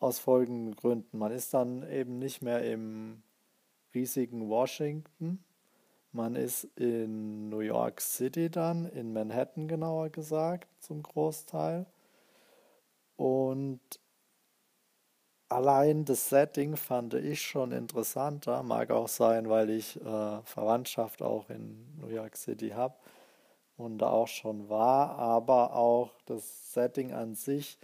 Aus 0.00 0.18
folgenden 0.18 0.74
Gründen. 0.76 1.18
Man 1.18 1.30
ist 1.30 1.52
dann 1.52 1.88
eben 1.90 2.18
nicht 2.18 2.40
mehr 2.40 2.64
im 2.64 3.22
riesigen 3.94 4.48
Washington. 4.48 5.44
Man 6.12 6.36
ist 6.36 6.64
in 6.76 7.50
New 7.50 7.60
York 7.60 8.00
City 8.00 8.50
dann, 8.50 8.86
in 8.86 9.12
Manhattan 9.12 9.68
genauer 9.68 10.08
gesagt, 10.08 10.68
zum 10.82 11.02
Großteil. 11.02 11.84
Und 13.16 13.80
allein 15.50 16.06
das 16.06 16.30
Setting 16.30 16.76
fand 16.76 17.12
ich 17.12 17.42
schon 17.42 17.70
interessanter. 17.70 18.62
Mag 18.62 18.90
auch 18.90 19.08
sein, 19.08 19.50
weil 19.50 19.68
ich 19.68 20.00
äh, 20.00 20.42
Verwandtschaft 20.44 21.20
auch 21.20 21.50
in 21.50 21.86
New 22.00 22.08
York 22.08 22.36
City 22.36 22.70
habe 22.70 22.94
und 23.76 23.98
da 23.98 24.08
auch 24.08 24.28
schon 24.28 24.70
war. 24.70 25.18
Aber 25.18 25.74
auch 25.74 26.10
das 26.24 26.72
Setting 26.72 27.12
an 27.12 27.34
sich 27.34 27.78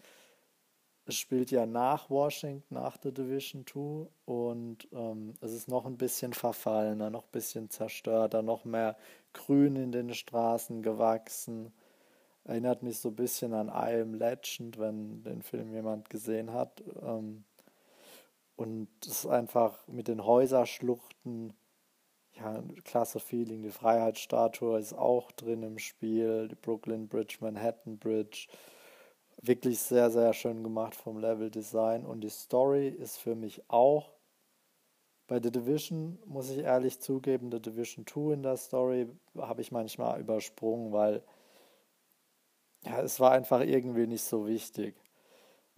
es 1.07 1.15
spielt 1.15 1.53
ja 1.53 1.67
nach 1.67 2.11
Washington, 2.11 2.75
nach 2.75 2.97
der 2.97 3.13
Division 3.13 3.65
2 3.65 4.09
und 4.25 4.89
ähm, 4.93 5.35
es 5.41 5.53
ist 5.53 5.69
noch 5.69 5.87
ein 5.87 5.97
bisschen 5.97 6.33
verfallener, 6.33 7.11
noch 7.11 7.25
ein 7.25 7.33
bisschen 7.33 7.71
zerstörter, 7.71 8.43
noch 8.43 8.65
mehr 8.65 8.97
Grün 9.33 9.77
in 9.77 9.93
den 9.93 10.13
Straßen 10.15 10.83
gewachsen. 10.83 11.73
Erinnert 12.45 12.83
mich 12.83 12.99
so 12.99 13.11
ein 13.11 13.17
bisschen 13.17 13.55
an 13.55 13.69
I 13.69 14.01
Am 14.01 14.15
Legend, 14.15 14.79
wenn 14.79 15.23
den 15.23 15.43
Film 15.43 15.73
jemand 15.73 16.11
gesehen 16.11 16.53
hat. 16.53 16.83
Ähm, 17.01 17.45
und 18.57 18.89
es 19.03 19.25
ist 19.25 19.27
einfach 19.27 19.87
mit 19.87 20.09
den 20.09 20.25
Häuserschluchten, 20.25 21.53
ja, 22.33 22.63
klasse 22.85 23.21
Feeling. 23.21 23.63
Die 23.63 23.71
Freiheitsstatue 23.71 24.79
ist 24.79 24.93
auch 24.93 25.31
drin 25.33 25.63
im 25.63 25.79
Spiel, 25.79 26.49
die 26.49 26.55
Brooklyn 26.57 27.07
Bridge, 27.07 27.37
Manhattan 27.41 27.99
Bridge 27.99 28.49
wirklich 29.43 29.79
sehr, 29.81 30.11
sehr 30.11 30.33
schön 30.33 30.63
gemacht 30.63 30.95
vom 30.95 31.19
Level 31.19 31.51
Design 31.51 32.05
und 32.05 32.23
die 32.23 32.31
Story 32.31 32.89
ist 32.89 33.19
für 33.19 33.35
mich 33.35 33.63
auch 33.69 34.13
bei 35.27 35.41
The 35.43 35.51
Division, 35.51 36.19
muss 36.27 36.51
ich 36.51 36.59
ehrlich 36.59 37.01
zugeben, 37.01 37.51
The 37.51 37.61
Division 37.61 38.07
2 38.07 38.35
in 38.35 38.43
der 38.43 38.57
Story 38.57 39.09
habe 39.37 39.61
ich 39.61 39.73
manchmal 39.73 40.21
übersprungen, 40.21 40.93
weil 40.93 41.23
ja, 42.85 43.01
es 43.01 43.19
war 43.19 43.33
einfach 43.33 43.61
irgendwie 43.61 44.07
nicht 44.07 44.23
so 44.23 44.47
wichtig. 44.47 44.95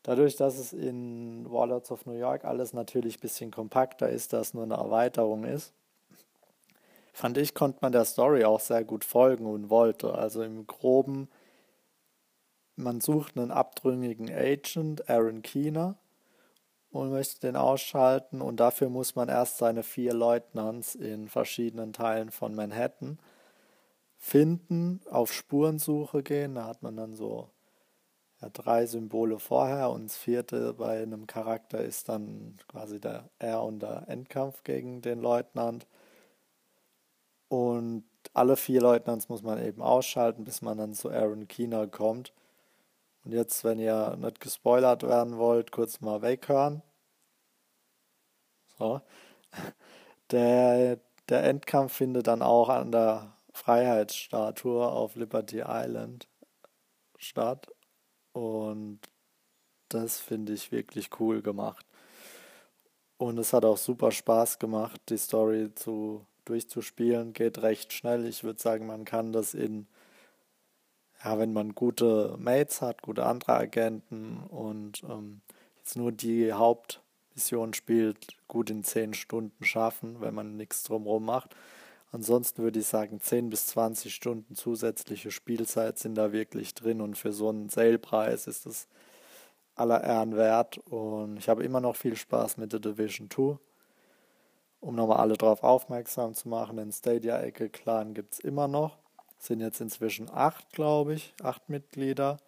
Dadurch, 0.02 0.36
dass 0.36 0.58
es 0.58 0.72
in 0.72 1.50
Warlords 1.50 1.90
of 1.90 2.06
New 2.06 2.12
York 2.12 2.44
alles 2.44 2.72
natürlich 2.72 3.18
ein 3.18 3.20
bisschen 3.20 3.50
kompakter 3.50 4.08
ist, 4.08 4.32
dass 4.32 4.54
nur 4.54 4.64
eine 4.64 4.74
Erweiterung 4.74 5.44
ist, 5.44 5.72
fand 7.12 7.38
ich, 7.38 7.54
konnte 7.54 7.78
man 7.80 7.92
der 7.92 8.04
Story 8.04 8.44
auch 8.44 8.60
sehr 8.60 8.84
gut 8.84 9.04
folgen 9.04 9.46
und 9.46 9.70
wollte. 9.70 10.14
Also 10.14 10.42
im 10.42 10.66
Groben 10.66 11.28
man 12.78 13.00
sucht 13.00 13.36
einen 13.36 13.50
abtrünnigen 13.50 14.30
Agent, 14.30 15.08
Aaron 15.10 15.42
Keener, 15.42 15.96
und 16.90 17.10
möchte 17.10 17.40
den 17.40 17.56
ausschalten. 17.56 18.40
Und 18.40 18.60
dafür 18.60 18.88
muss 18.88 19.14
man 19.14 19.28
erst 19.28 19.58
seine 19.58 19.82
vier 19.82 20.14
Leutnants 20.14 20.94
in 20.94 21.28
verschiedenen 21.28 21.92
Teilen 21.92 22.30
von 22.30 22.54
Manhattan 22.54 23.18
finden, 24.16 25.00
auf 25.10 25.32
Spurensuche 25.32 26.22
gehen. 26.22 26.54
Da 26.54 26.66
hat 26.66 26.82
man 26.82 26.96
dann 26.96 27.14
so 27.14 27.50
ja, 28.40 28.48
drei 28.50 28.86
Symbole 28.86 29.38
vorher 29.38 29.90
und 29.90 30.04
das 30.04 30.16
vierte 30.16 30.72
bei 30.74 31.02
einem 31.02 31.26
Charakter 31.26 31.80
ist 31.82 32.08
dann 32.08 32.58
quasi 32.68 33.00
der 33.00 33.28
R 33.38 33.62
und 33.64 33.80
der 33.80 34.08
Endkampf 34.08 34.62
gegen 34.64 35.02
den 35.02 35.20
Leutnant. 35.20 35.86
Und 37.48 38.04
alle 38.34 38.56
vier 38.56 38.80
Leutnants 38.80 39.28
muss 39.28 39.42
man 39.42 39.62
eben 39.62 39.82
ausschalten, 39.82 40.44
bis 40.44 40.62
man 40.62 40.78
dann 40.78 40.94
zu 40.94 41.10
Aaron 41.10 41.48
Keener 41.48 41.86
kommt. 41.86 42.32
Und 43.24 43.32
jetzt, 43.32 43.64
wenn 43.64 43.78
ihr 43.78 44.16
nicht 44.16 44.40
gespoilert 44.40 45.02
werden 45.02 45.38
wollt, 45.38 45.72
kurz 45.72 46.00
mal 46.00 46.22
weghören. 46.22 46.82
So. 48.78 49.00
Der, 50.30 50.98
der 51.30 51.44
Endkampf 51.44 51.94
findet 51.94 52.26
dann 52.26 52.42
auch 52.42 52.68
an 52.68 52.92
der 52.92 53.32
Freiheitsstatue 53.54 54.86
auf 54.86 55.16
Liberty 55.16 55.62
Island 55.66 56.28
statt. 57.16 57.66
Und 58.32 59.00
das 59.88 60.20
finde 60.20 60.52
ich 60.52 60.70
wirklich 60.70 61.08
cool 61.18 61.40
gemacht. 61.40 61.86
Und 63.16 63.38
es 63.38 63.52
hat 63.52 63.64
auch 63.64 63.78
super 63.78 64.12
Spaß 64.12 64.58
gemacht, 64.58 65.00
die 65.08 65.16
Story 65.18 65.74
zu, 65.74 66.26
durchzuspielen. 66.44 67.32
Geht 67.32 67.62
recht 67.62 67.92
schnell. 67.92 68.26
Ich 68.26 68.44
würde 68.44 68.60
sagen, 68.60 68.86
man 68.86 69.04
kann 69.04 69.32
das 69.32 69.54
in 69.54 69.88
ja, 71.24 71.38
wenn 71.38 71.52
man 71.52 71.74
gute 71.74 72.36
Mates 72.38 72.80
hat, 72.80 73.02
gute 73.02 73.26
andere 73.26 73.54
Agenten 73.54 74.38
und 74.48 75.02
ähm, 75.04 75.40
jetzt 75.78 75.96
nur 75.96 76.12
die 76.12 76.52
Hauptmission 76.52 77.74
spielt, 77.74 78.28
gut 78.46 78.70
in 78.70 78.84
10 78.84 79.14
Stunden 79.14 79.64
schaffen, 79.64 80.20
wenn 80.20 80.34
man 80.34 80.56
nichts 80.56 80.84
drumherum 80.84 81.24
macht. 81.24 81.56
Ansonsten 82.12 82.62
würde 82.62 82.78
ich 82.78 82.86
sagen, 82.86 83.20
10 83.20 83.50
bis 83.50 83.66
20 83.66 84.14
Stunden 84.14 84.54
zusätzliche 84.54 85.30
Spielzeit 85.30 85.98
sind 85.98 86.14
da 86.14 86.32
wirklich 86.32 86.74
drin 86.74 87.00
und 87.00 87.18
für 87.18 87.32
so 87.32 87.48
einen 87.50 87.68
Sale-Preis 87.68 88.46
ist 88.46 88.64
es 88.64 88.88
aller 89.74 90.02
Ehren 90.04 90.36
wert. 90.36 90.78
Und 90.78 91.36
ich 91.36 91.48
habe 91.48 91.64
immer 91.64 91.80
noch 91.80 91.96
viel 91.96 92.16
Spaß 92.16 92.56
mit 92.56 92.72
The 92.72 92.80
Division 92.80 93.28
2. 93.30 93.58
Um 94.80 94.94
nochmal 94.94 95.18
alle 95.18 95.36
darauf 95.36 95.62
aufmerksam 95.64 96.34
zu 96.34 96.48
machen, 96.48 96.76
den 96.76 96.92
Stadia-Ecke-Clan 96.92 98.14
gibt 98.14 98.34
es 98.34 98.40
immer 98.40 98.68
noch 98.68 98.96
sind 99.38 99.60
jetzt 99.60 99.80
inzwischen 99.80 100.28
acht, 100.30 100.72
glaube 100.72 101.14
ich, 101.14 101.34
acht 101.42 101.68
Mitglieder 101.68 102.38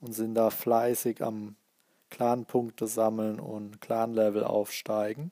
und 0.00 0.12
sind 0.12 0.34
da 0.34 0.50
fleißig 0.50 1.22
am 1.22 1.56
Clan-Punkte 2.10 2.86
sammeln 2.86 3.40
und 3.40 3.80
Clan-Level 3.80 4.44
aufsteigen. 4.44 5.30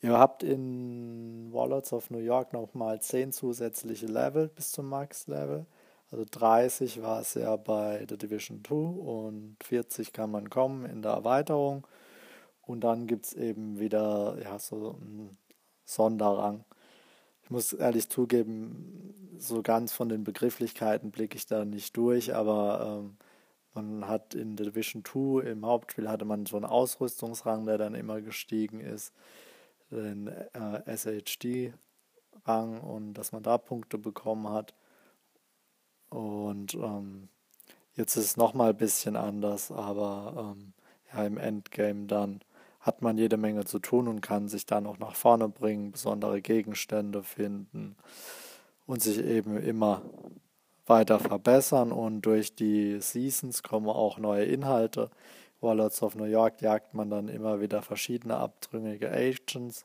Ihr 0.00 0.16
habt 0.16 0.42
in 0.42 1.52
Warlords 1.52 1.92
of 1.92 2.10
New 2.10 2.18
York 2.18 2.52
nochmal 2.52 3.00
10 3.00 3.32
zusätzliche 3.32 4.06
Level 4.06 4.48
bis 4.48 4.70
zum 4.70 4.88
Max-Level. 4.88 5.66
Also 6.10 6.24
30 6.30 7.02
war 7.02 7.20
es 7.20 7.34
ja 7.34 7.56
bei 7.56 8.06
The 8.08 8.16
Division 8.16 8.62
2 8.64 8.74
und 8.74 9.56
40 9.62 10.12
kann 10.12 10.30
man 10.30 10.50
kommen 10.50 10.86
in 10.86 11.02
der 11.02 11.12
Erweiterung. 11.12 11.86
Und 12.62 12.84
dann 12.84 13.06
gibt 13.06 13.26
es 13.26 13.32
eben 13.34 13.80
wieder 13.80 14.36
ja, 14.42 14.58
so 14.58 14.96
einen 15.00 15.36
Sonderrang. 15.84 16.64
Ich 17.48 17.50
muss 17.50 17.72
ehrlich 17.72 18.10
zugeben, 18.10 19.14
so 19.38 19.62
ganz 19.62 19.94
von 19.94 20.10
den 20.10 20.22
Begrifflichkeiten 20.22 21.10
blicke 21.10 21.38
ich 21.38 21.46
da 21.46 21.64
nicht 21.64 21.96
durch, 21.96 22.34
aber 22.34 23.00
ähm, 23.00 23.16
man 23.72 24.06
hat 24.06 24.34
in 24.34 24.54
Division 24.54 25.02
2 25.02 25.48
im 25.48 25.64
Hauptspiel 25.64 26.10
hatte 26.10 26.26
man 26.26 26.44
so 26.44 26.56
einen 26.56 26.66
Ausrüstungsrang, 26.66 27.64
der 27.64 27.78
dann 27.78 27.94
immer 27.94 28.20
gestiegen 28.20 28.80
ist, 28.80 29.14
den 29.90 30.26
äh, 30.26 30.94
SHD-Rang 30.94 32.82
und 32.82 33.14
dass 33.14 33.32
man 33.32 33.42
da 33.42 33.56
Punkte 33.56 33.96
bekommen 33.96 34.50
hat. 34.50 34.74
Und 36.10 36.74
ähm, 36.74 37.30
jetzt 37.94 38.14
ist 38.16 38.24
es 38.26 38.36
nochmal 38.36 38.72
ein 38.72 38.76
bisschen 38.76 39.16
anders, 39.16 39.70
aber 39.72 40.54
ähm, 40.54 40.74
ja, 41.14 41.24
im 41.24 41.38
Endgame 41.38 42.08
dann 42.08 42.42
hat 42.88 43.02
man 43.02 43.18
jede 43.18 43.36
Menge 43.36 43.66
zu 43.66 43.78
tun 43.80 44.08
und 44.08 44.22
kann 44.22 44.48
sich 44.48 44.64
dann 44.64 44.86
auch 44.86 44.98
nach 44.98 45.14
vorne 45.14 45.50
bringen, 45.50 45.92
besondere 45.92 46.40
Gegenstände 46.40 47.22
finden 47.22 47.96
und 48.86 49.02
sich 49.02 49.18
eben 49.18 49.58
immer 49.58 50.00
weiter 50.86 51.18
verbessern 51.18 51.92
und 51.92 52.22
durch 52.22 52.54
die 52.54 52.98
Seasons 53.02 53.62
kommen 53.62 53.90
auch 53.90 54.16
neue 54.16 54.46
Inhalte. 54.46 55.10
Warlords 55.60 56.02
of 56.02 56.14
New 56.14 56.24
York 56.24 56.62
jagt 56.62 56.94
man 56.94 57.10
dann 57.10 57.28
immer 57.28 57.60
wieder 57.60 57.82
verschiedene 57.82 58.38
abtrünnige 58.38 59.10
Agents. 59.10 59.84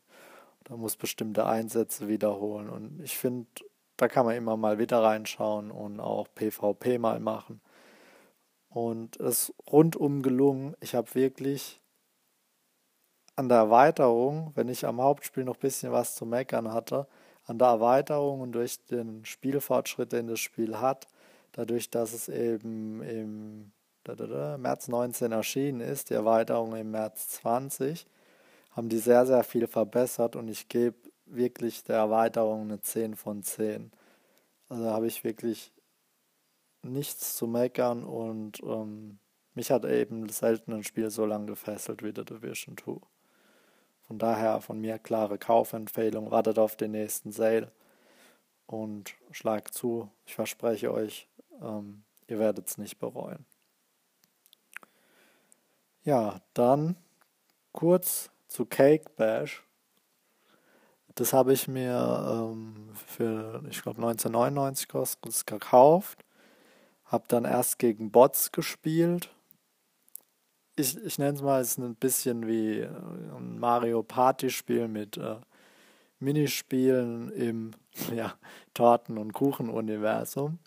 Da 0.64 0.78
muss 0.78 0.96
bestimmte 0.96 1.46
Einsätze 1.46 2.08
wiederholen 2.08 2.70
und 2.70 3.02
ich 3.04 3.18
finde, 3.18 3.48
da 3.98 4.08
kann 4.08 4.26
man 4.26 4.38
immer 4.38 4.56
mal 4.56 4.80
wieder 4.80 5.04
reinschauen 5.04 5.72
und 5.72 6.00
auch 6.00 6.30
PvP 6.34 7.00
mal 7.00 7.20
machen. 7.20 7.60
Und 8.70 9.20
es 9.20 9.50
ist 9.50 9.56
rundum 9.70 10.22
gelungen. 10.22 10.74
Ich 10.80 10.96
habe 10.96 11.14
wirklich 11.16 11.82
an 13.36 13.50
der 13.50 13.60
Erweiterung, 13.60 14.52
wenn 14.56 14.70
ich 14.70 14.86
am 14.86 15.02
Hauptspiel 15.02 15.44
noch 15.44 15.56
ein 15.56 15.60
bisschen 15.60 15.92
was 15.92 16.16
zu 16.16 16.26
meckern 16.26 16.72
hatte, 16.72 17.08
an 17.46 17.58
der 17.58 17.70
Erweiterung 17.70 18.42
und 18.42 18.52
durch 18.54 18.84
den 18.86 19.26
Spielfortschritt, 19.26 20.12
den 20.12 20.28
das 20.28 20.40
Spiel 20.40 20.80
hat, 20.80 21.08
dadurch, 21.52 21.90
dass 21.90 22.14
es 22.14 22.30
eben 22.30 23.02
im 23.02 23.72
März 24.06 24.88
19 24.88 25.32
erschienen 25.32 25.82
ist, 25.82 26.10
die 26.10 26.14
Erweiterung 26.14 26.76
im 26.76 26.92
März 26.92 27.30
20, 27.30 28.06
haben 28.72 28.90
die 28.90 28.98
sehr, 29.00 29.26
sehr 29.26 29.44
viel 29.44 29.68
verbessert 29.68 30.36
und 30.36 30.48
ich 30.48 30.68
gebe 30.68 30.96
wirklich 31.26 31.84
der 31.84 31.98
Erweiterung 31.98 32.64
eine 32.64 32.82
10 32.82 33.16
von 33.16 33.44
10. 33.44 33.92
Also 34.70 34.86
habe 34.86 35.08
ich 35.08 35.24
wirklich 35.24 35.72
nichts 36.82 37.36
zu 37.36 37.48
meckern 37.48 38.04
und 38.04 38.62
ähm, 38.64 39.20
mich 39.54 39.72
hat 39.72 39.86
eben 39.86 40.28
selten 40.30 40.74
ein 40.74 40.84
Spiel 40.84 41.10
so 41.10 41.26
lange 41.26 41.46
gefesselt 41.46 42.04
wie 42.04 42.12
The 42.16 42.26
Division 42.26 42.76
2. 42.78 43.13
Von 44.08 44.20
daher 44.20 44.62
von 44.62 44.80
mir 44.80 45.00
klare 45.00 45.38
Kaufempfehlung, 45.38 46.32
wartet 46.32 46.60
auf 46.60 46.76
den 46.76 46.92
nächsten 46.92 47.32
Sale 47.32 47.72
und 48.68 49.16
schlagt 49.32 49.74
zu. 49.74 50.10
Ich 50.26 50.36
verspreche 50.36 50.92
euch, 50.92 51.28
ähm, 51.62 52.04
ihr 52.28 52.40
werdet 52.40 52.68
es 52.68 52.78
nicht 52.78 53.00
bereuen. 53.00 53.46
Ja, 56.04 56.42
dann 56.54 56.98
kurz 57.72 58.30
zu 58.48 58.66
Cake 58.66 59.10
Bash. 59.16 59.64
Das 61.16 61.32
habe 61.32 61.54
ich 61.54 61.68
mir 61.68 62.52
ähm, 62.52 62.90
für, 63.08 63.64
ich 63.70 63.82
glaube, 63.84 63.98
1999 63.98 64.88
kostet 64.88 65.48
gekauft. 65.48 66.26
Habe 67.06 67.26
dann 67.28 67.46
erst 67.46 67.80
gegen 67.80 68.12
Bots 68.12 68.52
gespielt. 68.52 69.30
Ich, 70.76 70.98
ich 70.98 71.20
nenne 71.20 71.36
es 71.36 71.44
mal, 71.44 71.62
es 71.62 71.72
ist 71.72 71.78
ein 71.78 71.96
bisschen 71.96 72.48
wie 72.48 72.80
äh, 72.80 72.88
ein 72.88 73.60
Mario 73.60 74.02
Party-Spiel 74.02 74.88
mit 74.88 75.18
äh, 75.18 75.36
Minispielen 76.20 77.32
im 77.32 77.72
ja, 78.16 78.34
Torten- 78.74 79.20
und 79.20 79.34
Kuchen-Universum. 79.34 80.58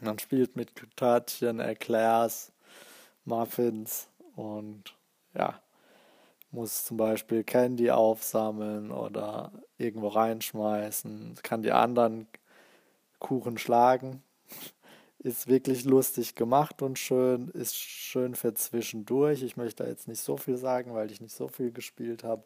Man 0.00 0.18
spielt 0.20 0.54
mit 0.54 0.70
Törtchen, 0.96 1.58
Eclairs, 1.58 2.52
Muffins 3.24 4.08
und 4.36 4.96
ja, 5.34 5.60
muss 6.52 6.84
zum 6.84 6.96
Beispiel 6.96 7.42
Candy 7.42 7.90
aufsammeln 7.90 8.92
oder 8.92 9.50
irgendwo 9.78 10.08
reinschmeißen, 10.08 11.38
kann 11.42 11.62
die 11.62 11.72
anderen 11.72 12.28
Kuchen 13.18 13.58
schlagen. 13.58 14.22
Ist 15.22 15.48
wirklich 15.48 15.84
lustig 15.84 16.34
gemacht 16.34 16.80
und 16.82 16.98
schön, 16.98 17.48
ist 17.48 17.76
schön 17.76 18.34
für 18.34 18.54
zwischendurch. 18.54 19.42
Ich 19.42 19.56
möchte 19.56 19.84
da 19.84 19.88
jetzt 19.88 20.08
nicht 20.08 20.20
so 20.20 20.36
viel 20.36 20.56
sagen, 20.56 20.94
weil 20.94 21.10
ich 21.10 21.20
nicht 21.20 21.34
so 21.34 21.46
viel 21.48 21.72
gespielt 21.72 22.24
habe. 22.24 22.42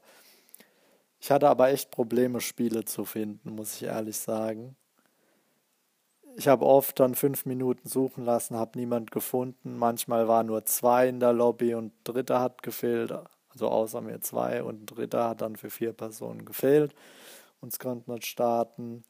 Ich 1.21 1.31
hatte 1.31 1.49
aber 1.49 1.69
echt 1.69 1.91
Probleme, 1.91 2.41
Spiele 2.41 2.85
zu 2.85 3.05
finden, 3.05 3.55
muss 3.55 3.77
ich 3.77 3.85
ehrlich 3.85 4.17
sagen. 4.17 4.77
Ich 6.37 6.49
habe 6.49 6.67
oft 6.67 6.99
dann 6.99 7.15
fünf 7.15 7.47
Minuten 7.47 7.89
suchen 7.89 8.25
lassen, 8.25 8.57
habe 8.57 8.77
niemand 8.77 9.13
gefunden. 9.13 9.79
Manchmal 9.79 10.27
war 10.27 10.43
nur 10.43 10.65
zwei 10.65 11.09
in 11.09 11.21
der 11.21 11.33
Lobby 11.33 11.75
und 11.75 11.87
ein 11.87 12.05
dritter 12.05 12.41
hat 12.41 12.65
gefehlt 12.65 13.13
also 13.55 13.69
außer 13.69 14.01
mir 14.01 14.21
zwei 14.21 14.63
und 14.63 14.83
ein 14.83 14.87
dritter 14.87 15.29
hat 15.29 15.41
dann 15.41 15.57
für 15.57 15.71
vier 15.71 15.93
Personen 15.93 16.45
gefehlt. 16.45 16.95
Uns 17.61 17.79
konnten 17.79 18.13
nicht 18.13 18.27
starten. 18.27 19.05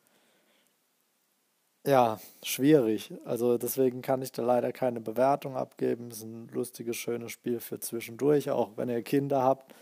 Ja, 1.86 2.18
schwierig. 2.42 3.12
Also 3.26 3.58
deswegen 3.58 4.00
kann 4.00 4.22
ich 4.22 4.32
da 4.32 4.42
leider 4.42 4.72
keine 4.72 5.00
Bewertung 5.00 5.56
abgeben. 5.56 6.08
Es 6.10 6.18
ist 6.18 6.24
ein 6.24 6.48
lustiges, 6.48 6.96
schönes 6.96 7.32
Spiel 7.32 7.60
für 7.60 7.78
zwischendurch. 7.78 8.50
Auch 8.50 8.70
wenn 8.76 8.88
ihr 8.88 9.02
Kinder 9.02 9.42
habt, 9.42 9.74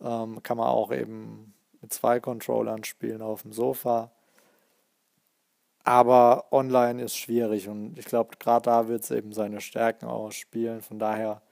ähm, 0.00 0.42
kann 0.42 0.58
man 0.58 0.68
auch 0.68 0.92
eben 0.92 1.54
mit 1.80 1.92
zwei 1.94 2.20
Controllern 2.20 2.84
spielen 2.84 3.22
auf 3.22 3.42
dem 3.42 3.52
Sofa. 3.52 4.10
Aber 5.84 6.46
online 6.52 7.02
ist 7.02 7.16
schwierig 7.16 7.68
und 7.68 7.98
ich 7.98 8.04
glaube, 8.06 8.36
gerade 8.38 8.64
da 8.64 8.88
wird 8.88 9.02
es 9.02 9.10
eben 9.10 9.32
seine 9.32 9.60
Stärken 9.60 10.06
ausspielen. 10.06 10.82
Von 10.82 10.98
daher 10.98 11.42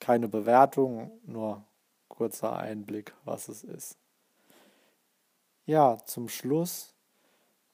keine 0.00 0.28
Bewertung, 0.28 1.12
nur 1.26 1.64
kurzer 2.08 2.56
Einblick, 2.56 3.14
was 3.24 3.48
es 3.48 3.64
ist. 3.64 3.96
Ja, 5.66 5.98
zum 6.06 6.28
Schluss 6.28 6.94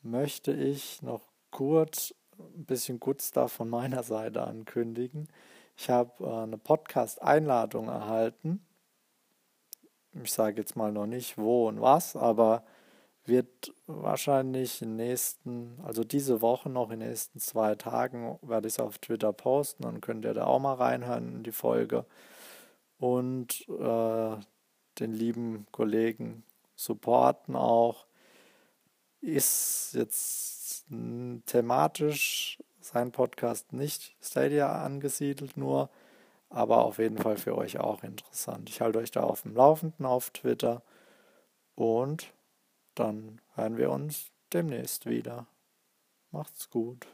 möchte 0.02 0.52
ich 0.52 1.02
noch 1.02 1.27
kurz 1.50 2.14
ein 2.38 2.64
bisschen 2.64 3.00
Good 3.00 3.22
Stuff 3.22 3.52
von 3.52 3.68
meiner 3.68 4.02
Seite 4.02 4.42
ankündigen. 4.42 5.28
Ich 5.76 5.90
habe 5.90 6.24
äh, 6.24 6.42
eine 6.42 6.58
Podcast-Einladung 6.58 7.88
erhalten. 7.88 8.60
Ich 10.22 10.32
sage 10.32 10.60
jetzt 10.60 10.76
mal 10.76 10.92
noch 10.92 11.06
nicht 11.06 11.38
wo 11.38 11.68
und 11.68 11.80
was, 11.80 12.16
aber 12.16 12.64
wird 13.24 13.72
wahrscheinlich 13.86 14.82
in 14.82 14.96
nächsten, 14.96 15.78
also 15.84 16.02
diese 16.02 16.40
Woche 16.40 16.70
noch 16.70 16.90
in 16.90 17.00
den 17.00 17.10
nächsten 17.10 17.38
zwei 17.38 17.74
Tagen, 17.74 18.38
werde 18.42 18.68
ich 18.68 18.74
es 18.74 18.80
auf 18.80 18.98
Twitter 18.98 19.32
posten. 19.32 19.82
Dann 19.82 20.00
könnt 20.00 20.24
ihr 20.24 20.34
da 20.34 20.46
auch 20.46 20.58
mal 20.58 20.74
reinhören 20.74 21.36
in 21.36 21.42
die 21.42 21.52
Folge 21.52 22.06
und 22.98 23.68
äh, 23.68 24.36
den 24.98 25.12
lieben 25.12 25.66
Kollegen 25.70 26.42
supporten 26.74 27.54
auch. 27.54 28.06
Ist 29.20 29.94
jetzt 29.94 30.57
thematisch 31.46 32.58
sein 32.80 33.12
Podcast 33.12 33.72
nicht 33.72 34.16
Stadia 34.22 34.82
angesiedelt 34.82 35.56
nur, 35.56 35.90
aber 36.48 36.84
auf 36.84 36.98
jeden 36.98 37.18
Fall 37.18 37.36
für 37.36 37.56
euch 37.56 37.78
auch 37.78 38.02
interessant. 38.02 38.70
Ich 38.70 38.80
halte 38.80 38.98
euch 38.98 39.10
da 39.10 39.22
auf 39.22 39.42
dem 39.42 39.54
Laufenden 39.54 40.06
auf 40.06 40.30
Twitter 40.30 40.82
und 41.74 42.32
dann 42.94 43.40
hören 43.54 43.76
wir 43.76 43.90
uns 43.90 44.30
demnächst 44.52 45.06
wieder. 45.06 45.46
Macht's 46.30 46.70
gut. 46.70 47.06